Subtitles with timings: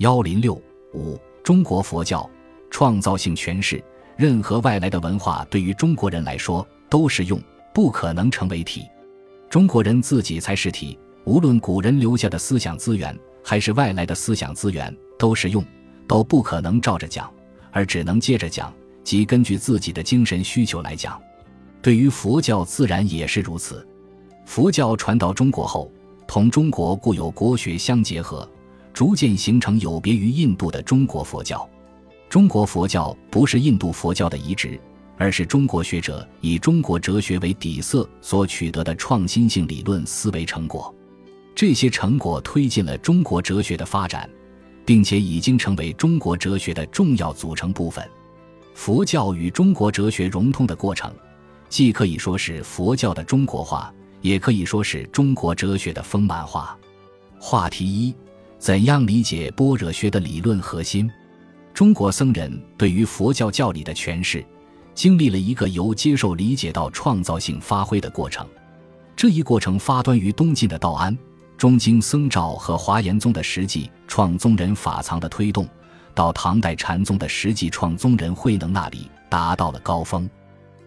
[0.00, 0.54] 幺零六
[0.94, 2.28] 五，中国佛教
[2.70, 3.84] 创造性诠释。
[4.16, 7.38] 任何外来的文化对于中国人来说都是用，
[7.74, 8.86] 不可能成为体。
[9.50, 10.98] 中国人自己才是体。
[11.24, 15.62] 无论古人留下的思想资源，还是外来的思想资源，都是用，
[16.08, 17.30] 都不可能照着讲，
[17.70, 18.72] 而只能接着讲，
[19.04, 21.20] 即根据自己的精神需求来讲。
[21.82, 23.86] 对于佛教，自然也是如此。
[24.46, 25.92] 佛教传到中国后，
[26.26, 28.48] 同中国固有国学相结合，
[29.00, 31.66] 逐渐形成有别于印度的中国佛教。
[32.28, 34.78] 中国佛教不是印度佛教的移植，
[35.16, 40.94] 而是中国学者以中国哲学为底色所取得的创新性理论思维成果。
[41.54, 44.28] 这些成果推进了中国哲学的发展，
[44.84, 48.06] 并且已经成为中国哲学的重要组成部分。
[48.74, 51.10] 佛教与中国哲学融通的过程，
[51.70, 53.90] 既可以说是佛教的中国化，
[54.20, 56.78] 也可以说是中国哲学的丰满化。
[57.38, 58.14] 话题一：
[58.60, 61.10] 怎样理解般若学的理论核心？
[61.72, 64.44] 中国僧人对于佛教教理的诠释，
[64.94, 68.46] 经历了一个由接受理解到创造性发挥的过程。
[69.16, 71.16] 这一过程发端于东晋的道安、
[71.56, 75.66] 中经僧肇和华严宗的实际创宗人法藏的推动，
[76.14, 80.28] 到唐代禅宗的实际创宗人慧能那里达到了高峰。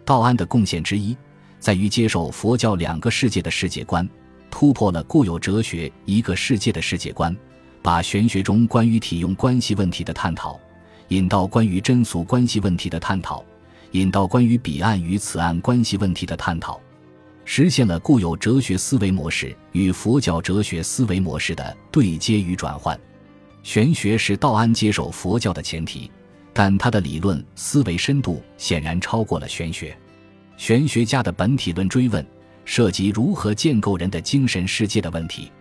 [0.06, 1.17] 道安的贡献之一，
[1.59, 4.08] 在于接受佛教两个世界的世界观，
[4.52, 7.36] 突破了固有哲学一个世界的世界观，
[7.84, 10.59] 把玄学中关于体用关系问题的探讨。
[11.09, 13.44] 引到关于真俗关系问题的探讨，
[13.92, 16.80] 引到关于彼岸与此岸关系问题的探讨，
[17.45, 23.00] 实现了固有哲学思维模式与佛教哲学思维模式的对接与转换。
[23.62, 26.09] 玄学是道安接受佛教的前提，
[26.53, 29.95] 但他的理论思维深度显然超过了玄学。
[30.58, 32.25] 玄学家的本体论追问
[32.66, 35.52] 涉及如何建构人的精神世界的问题，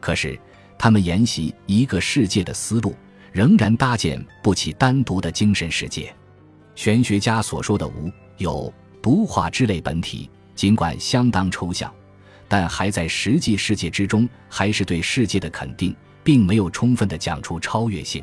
[0.00, 0.38] 可是
[0.82, 2.92] 他们沿袭一个世界的思路。
[3.30, 6.14] 仍然搭建不起单独的精神世界。
[6.74, 11.90] 玄学家所说的无有独化之类本体，尽管相当抽象，
[12.46, 18.22] 但还在实际世界之中，还是对世界的肯定，并没有充分的讲出超越性。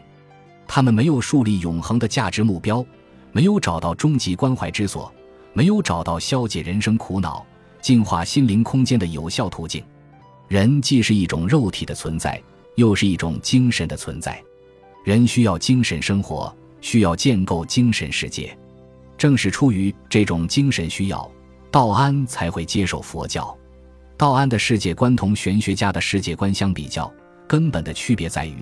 [0.68, 2.86] 他们没有树立永恒的价值目标，
[3.32, 5.12] 没有找到终极关怀之所，
[5.54, 7.44] 没有找到消解人生苦恼、
[7.82, 9.84] 净化心灵空间的有效途径。
[10.50, 12.42] 人既是一种肉体的存在，
[12.74, 14.44] 又是一种精神的存在。
[15.06, 18.58] 人需要精神生活，需要建构精神世界。
[19.16, 21.32] 正是出于这种精神需要，
[21.70, 23.56] 道安才会接受佛教。
[24.18, 27.14] 道安的世界观同玄学家的世界观相比较，
[27.48, 28.56] 根本的区别在于，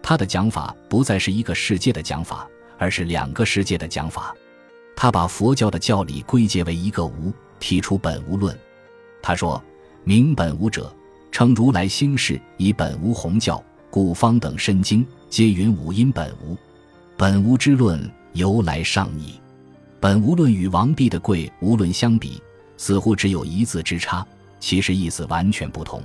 [0.00, 2.48] 他的讲法不再是一个世界的讲法，
[2.78, 4.32] 而是两个世界的讲法。
[4.94, 8.56] 他把佛教的教理归结为一个无，提出本无论。
[9.20, 9.60] 他说
[10.04, 10.94] ：“明本无者，
[11.32, 13.60] 称如来心事，以本无红教，
[13.90, 16.54] 古方等深经。”皆云五音本无，
[17.16, 17.98] 本无之论
[18.34, 19.40] 由来尚矣。
[19.98, 22.38] 本无论与王弼的贵无论相比，
[22.76, 24.26] 似乎只有一字之差，
[24.60, 26.02] 其实意思完全不同。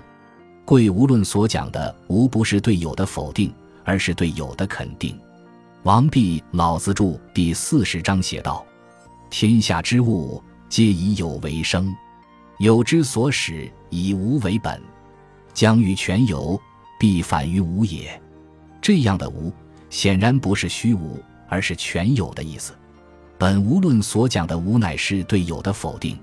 [0.64, 5.20] 贵无论所讲的无不是对有的否定，而是对有的肯定。
[5.84, 8.66] 王弼《老子注》第四十章写道
[9.30, 11.94] ：“天下之物，皆以有为生，
[12.60, 14.82] 有之所始，以无为本，
[15.58, 16.62] 将欲全有，
[17.00, 18.22] 必反于无也。”
[18.80, 19.52] 这样的无，
[19.90, 21.20] 显然不是虚无，
[21.50, 22.76] 而是全有的意思。
[23.40, 26.16] 本无论所讲的无，乃是对有的否定。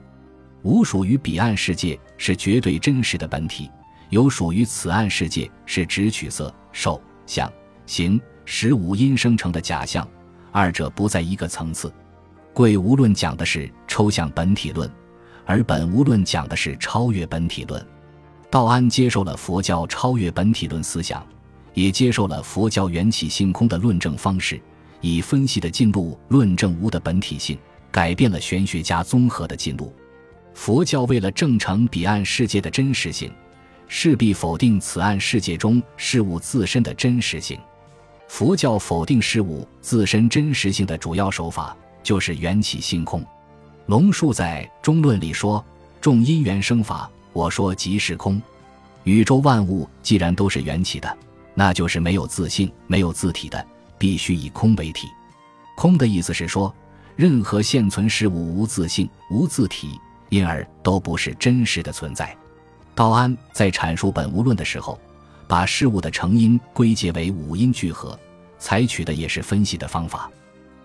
[0.63, 3.69] 无属于彼岸世界，是绝对真实的本体；
[4.09, 7.53] 有属于此岸世界，是指取色、受、想、
[7.87, 10.09] 行、识五因生成的假象，
[10.53, 11.93] 二者不在一个层次。
[12.53, 14.89] 贵无论讲的是抽象本体论，
[15.45, 17.85] 而本无论讲的是超越本体论。
[18.55, 21.21] 道安接受了佛教超越本体论思想。
[21.73, 24.61] 也接受了佛教缘起性空的论证方式，
[25.01, 27.59] 以分析的进路论证无的本体性，
[27.91, 29.93] 改变了玄学家综合的进路。
[30.55, 33.29] 佛教为了证成彼岸世界的真实性，
[33.89, 37.59] 势必否定此岸世界中事物自身的真实性。
[38.29, 43.21] 佛教否定事物自身真实性的主要手法，就是缘起性空。
[43.87, 45.63] 龙树在《中论》里说
[46.01, 48.41] ：“众因缘生法，我说即是空。
[49.03, 51.15] 宇宙万物既然都是缘起的。”
[51.57, 53.65] 那就是没有自性、没有自体的，
[53.97, 55.07] 必须以空为体。
[55.77, 56.75] 空的意思是说，
[57.15, 59.97] 任何现存事物无自性、无自体，
[60.31, 62.37] 因而都不是真实的存在。
[62.93, 64.99] 道安在阐述本无论的时候，
[65.47, 68.19] 把事物的成因归结为五因聚合，
[68.59, 70.29] 采取的也是分析的方法。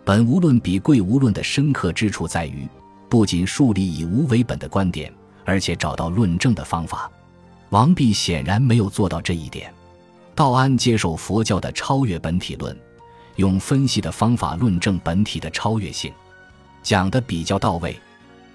[0.06, 2.68] 本无论比贵无论的深刻之处在于，
[3.10, 5.12] 不仅树立以无为本的观点，
[5.50, 7.10] 而且找到论证的方法。
[7.70, 9.74] 王弼显然没有做到这一点。
[10.36, 12.78] 道安接受佛教的超越本体论，
[13.38, 16.14] 用分析的方法论证本体的超越性，
[16.84, 18.00] 讲得比较到位。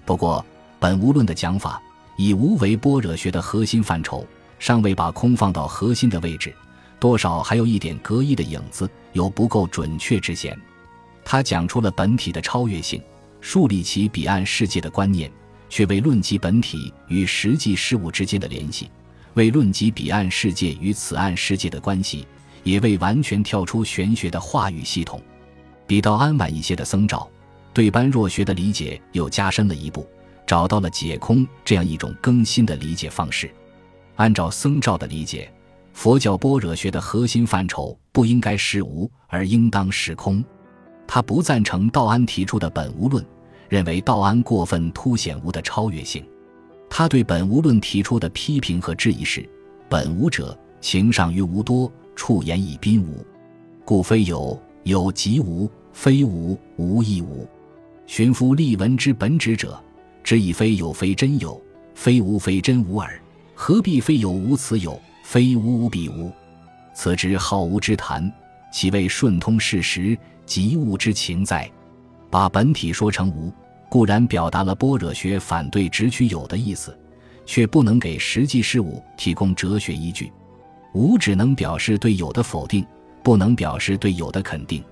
[0.05, 0.44] 不过，
[0.79, 1.82] 本无论的讲法
[2.17, 4.25] 以无为般若学的核心范畴，
[4.61, 6.55] 尚未把空放到核心的位置，
[7.00, 10.56] 多少还有一点隔异的影子，有不够准确之嫌。
[11.25, 13.02] 他讲出了本体的超越性，
[13.41, 15.31] 树立起彼岸世界的观念，
[15.75, 18.88] 却未论及本体与实际事物之间的联系。
[19.32, 22.25] 为论及彼岸世界与此岸世界的关系，
[22.62, 25.21] 也未完全跳出玄学的话语系统。
[25.85, 27.29] 比道安晚一些的僧肇，
[27.73, 30.06] 对般若学的理解又加深了一步，
[30.47, 33.53] 找到了解空这样一种更新的理解方式。
[34.15, 35.53] 按照僧肇的理解，
[35.93, 40.44] 佛教般若学的核心范畴不应该是无，而应当是空。
[41.05, 43.27] 他不赞成道安提出的本无论，
[43.69, 46.25] 认为道安过分凸显无的超越性。
[46.89, 49.49] 他对本无论提出的批评和质疑是
[49.89, 53.25] ：“本无者，情上于无多，处言以宾无，
[53.85, 57.47] 故非有，有即无；非无，无亦无。
[58.07, 59.83] 寻夫立文之本旨者，
[60.23, 61.61] 知以非有非真有，
[61.95, 63.21] 非无非真无耳。
[63.55, 66.31] 何必非有无此有，非无无彼无？
[66.95, 68.33] 此之好无之谈，
[68.73, 70.17] 岂谓顺通事实，
[70.47, 71.69] 即物之情哉？
[72.35, 73.53] 把本体说成无。”
[73.89, 76.99] 固然表达了般若学反对只取有的意思，
[77.47, 80.33] 却不能给实际事物提供哲学依据。
[80.95, 82.85] 无只能表示对有的否定，
[83.23, 84.83] 不能表示对有的肯定。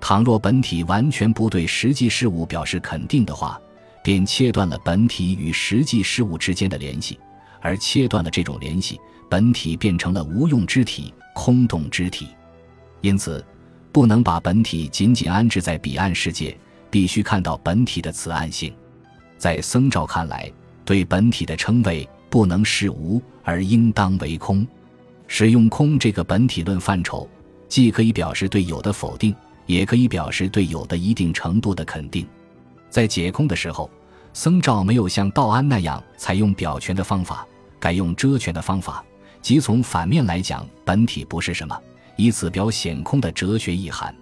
[0.00, 3.60] 倘若本体完全不对实际事物表示肯定的话，
[4.04, 7.18] 便切断了本体与实际事物之间的联系，
[7.60, 12.28] 而切断了这种联系，本体变成了无用之体、空洞之体。
[13.00, 13.44] 因此，
[13.90, 16.56] 不能把本体仅仅安置在彼岸世界。
[16.96, 18.74] 必须看到本体的此岸性，
[19.36, 20.50] 在僧肇看来，
[20.82, 24.66] 对本体的称谓不能是无，而应当为空。
[25.26, 27.28] 使用空这个本体论范畴，
[27.68, 32.26] 既可以表示对有的否定，也可以表示对有的一定程度的肯定。
[32.88, 33.90] 在解空的时候，
[34.32, 37.46] 僧肇没有像道安那样采用表全的方法，
[37.78, 39.04] 改用遮全的方法，
[39.42, 41.78] 即从反面来讲本体不是什么，
[42.16, 44.16] 以此表显空的哲学意涵。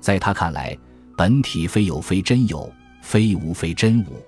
[0.00, 0.76] 在他看来。
[1.18, 2.72] 本体非有非真有，
[3.02, 4.22] 非无非真无，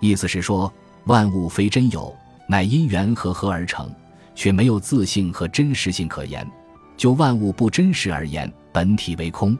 [0.00, 0.72] 意思是说，
[1.04, 2.16] 万物非真有，
[2.48, 3.94] 乃因缘和合而成，
[4.34, 6.50] 却没有自性和真实性可言。
[6.96, 9.54] 就万物不真实而言，本体为空。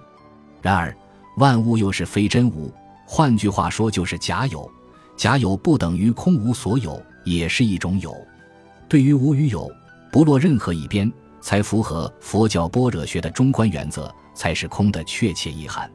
[0.62, 0.96] 然而，
[1.36, 2.72] 万物又是非真无，
[3.04, 4.66] 换句话说，就是假有。
[5.14, 8.16] 假有不等于空无所有，也是一种有。
[8.88, 9.70] 对于无与有，
[10.10, 15.90] 不落任何一边，才符合佛教般若学的中观原则，才是空的确切意涵。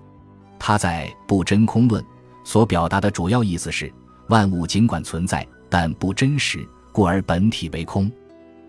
[0.68, 2.04] 他在不真空论
[2.44, 3.90] 所表达的主要意思是：
[4.28, 8.12] 万物尽管存在，但不真实，故而本体为空。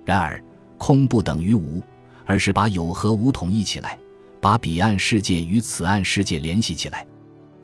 [0.05, 0.41] 然而，
[0.79, 1.83] 空不等于无，
[2.25, 3.99] 而是把有和无统一起来，
[4.41, 7.05] 把彼岸世界与此岸世界联系起来。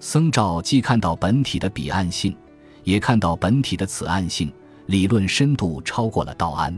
[0.00, 2.36] 僧肇既看到本体的彼岸性，
[2.82, 4.52] 也看到本体的此岸性，
[4.86, 6.76] 理论深度超过了道安。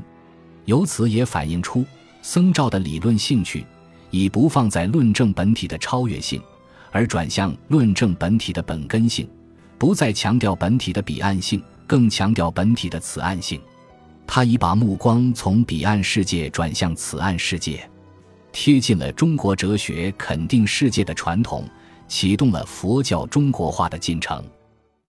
[0.67, 1.87] 由此也反映出
[2.21, 3.65] 僧肇的理论兴趣
[4.11, 6.39] 已不放在论证本体的超越性。
[6.91, 9.29] 而转向论证本体的本根性，
[9.79, 13.61] 不再强调本体的彼岸性，更强调本体的此岸性。
[14.27, 17.89] 他已把目光从彼岸世界转向此岸世界，
[18.51, 21.69] 贴近了中国哲学肯定世界的传统，
[22.09, 24.43] 启动了佛教中国化的进程。